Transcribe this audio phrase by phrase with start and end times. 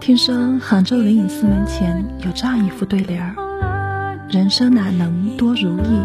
[0.00, 3.34] 听说杭州灵隐寺门前有这样一副对联儿
[4.30, 6.02] ：“人生哪能多如意，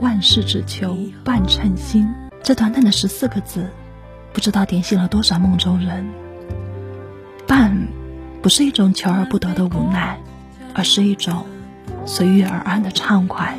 [0.00, 2.08] 万事只求半称心。”
[2.44, 3.68] 这短短的十四个字，
[4.32, 6.06] 不知道点醒了多少梦中人。
[7.44, 7.88] 半，
[8.40, 10.20] 不是一种求而不得的无奈，
[10.72, 11.44] 而是一种
[12.06, 13.58] 随遇而安的畅快。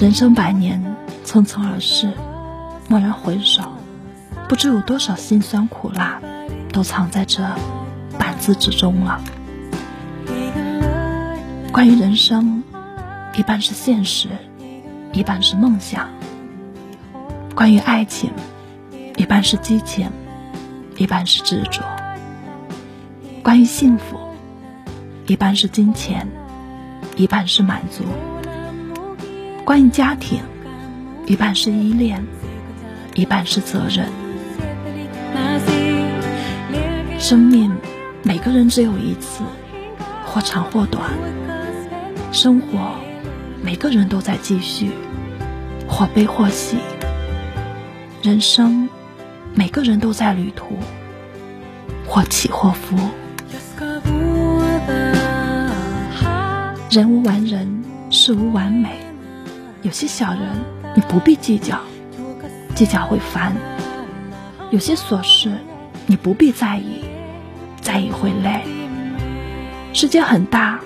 [0.00, 0.82] 人生百年，
[1.24, 2.12] 匆匆而逝，
[2.88, 3.62] 蓦然回首，
[4.48, 6.20] 不知有多少辛酸苦辣。
[6.72, 7.42] 都藏在这
[8.18, 9.20] 半字之中了。
[11.70, 12.62] 关于人生，
[13.36, 14.28] 一半是现实，
[15.12, 16.06] 一半是梦想；
[17.54, 18.32] 关于爱情，
[19.16, 20.10] 一半是激情，
[20.96, 21.82] 一半是执着；
[23.42, 24.18] 关于幸福，
[25.26, 26.28] 一半是金钱，
[27.16, 28.04] 一半是满足；
[29.64, 30.42] 关于家庭，
[31.26, 32.22] 一半是依恋，
[33.14, 34.21] 一半是责任。
[37.22, 37.70] 生命，
[38.24, 39.44] 每个人只有一次，
[40.26, 41.04] 或长或短；
[42.32, 42.96] 生活，
[43.62, 44.90] 每个人都在继续，
[45.86, 46.78] 或悲或喜；
[48.24, 48.88] 人生，
[49.54, 50.76] 每个人都在旅途，
[52.08, 52.96] 或起或伏。
[56.90, 58.96] 人无完人，事无完美，
[59.82, 60.40] 有些小人
[60.96, 61.78] 你不必计较，
[62.74, 63.52] 计较会烦；
[64.72, 65.56] 有些琐事
[66.06, 67.04] 你不必在意。
[67.82, 68.62] 再也会累。
[69.92, 70.80] 世界很大，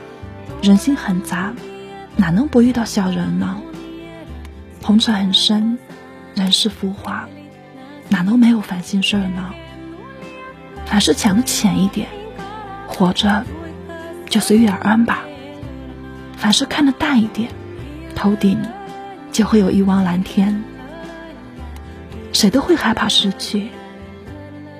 [0.62, 1.52] 人心很杂，
[2.16, 3.60] 哪能不遇到小人呢？
[4.82, 5.78] 红尘很深，
[6.34, 7.28] 人世浮华，
[8.08, 9.52] 哪能没有烦心事儿呢？
[10.86, 12.08] 凡事想的浅一点，
[12.88, 13.44] 活着
[14.28, 15.24] 就随遇而安吧。
[16.36, 17.50] 凡事看得淡一点，
[18.14, 18.60] 头顶
[19.32, 20.64] 就会有一汪蓝天。
[22.32, 23.70] 谁都会害怕失去。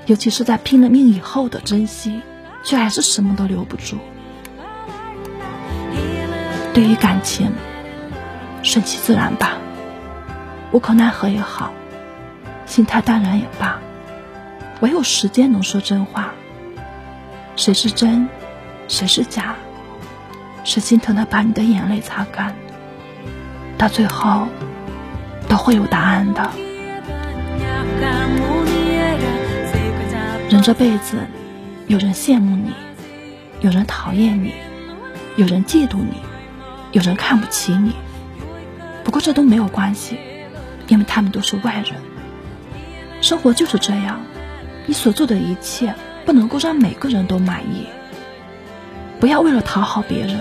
[0.06, 2.22] 尤其是在拼了命以后的珍惜，
[2.62, 3.96] 却还是什么都留不住。
[6.72, 7.52] 对于感情，
[8.62, 9.58] 顺其自然吧，
[10.70, 11.72] 无可奈何也好，
[12.66, 13.80] 心态淡然也罢，
[14.80, 16.32] 唯有时间能说真话。
[17.56, 18.28] 谁是真，
[18.86, 19.56] 谁是假，
[20.62, 22.54] 谁心疼的把你的眼泪擦干，
[23.78, 24.46] 到最后
[25.48, 26.50] 都会有答案的。
[30.48, 31.16] 人这辈子，
[31.88, 32.72] 有人羡慕你，
[33.60, 34.52] 有人讨厌你，
[35.34, 36.20] 有人嫉妒你，
[36.92, 37.92] 有人看不起你。
[39.02, 40.16] 不过这都没有关系，
[40.86, 42.00] 因为他们都是外人。
[43.20, 44.20] 生活就是这样，
[44.86, 45.92] 你所做的一切
[46.24, 47.88] 不能够让每个人都满意。
[49.18, 50.38] 不要为了讨好别人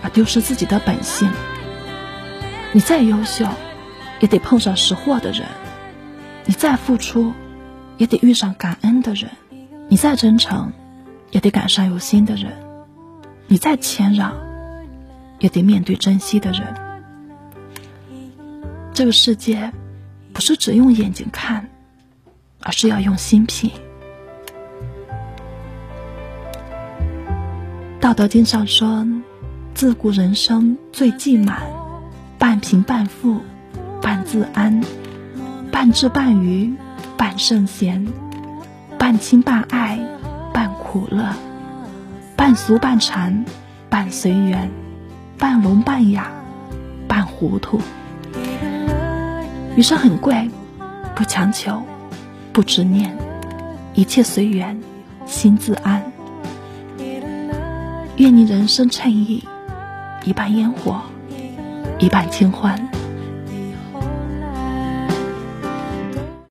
[0.00, 1.28] 而丢失自己的本性。
[2.70, 3.46] 你再优秀，
[4.20, 5.42] 也得碰上识货的人；
[6.44, 7.34] 你再付出。
[7.96, 9.30] 也得遇上感恩的人，
[9.88, 10.72] 你再真诚，
[11.30, 12.50] 也得赶上有心的人；
[13.46, 14.34] 你再谦让，
[15.38, 16.62] 也得面对珍惜的人。
[18.92, 19.72] 这个世界，
[20.32, 21.68] 不是只用眼睛看，
[22.62, 23.70] 而是要用心品。
[28.00, 29.06] 道德经上说
[29.74, 31.62] ：“自古人生最忌满，
[32.38, 33.40] 半贫半富，
[34.02, 34.82] 半自安，
[35.72, 36.74] 半智半愚。”
[37.24, 38.06] 半圣贤，
[38.98, 39.98] 半亲半爱，
[40.52, 41.26] 半苦乐，
[42.36, 43.46] 半俗半禅，
[43.88, 44.70] 半随缘，
[45.38, 46.30] 半聋半哑，
[47.08, 47.80] 半糊涂。
[49.74, 50.50] 余生很贵，
[51.14, 51.82] 不强求，
[52.52, 53.16] 不执念，
[53.94, 54.78] 一切随缘，
[55.24, 56.02] 心自安。
[58.16, 59.42] 愿你人生衬意，
[60.24, 61.00] 一半烟火，
[61.98, 62.78] 一半清欢。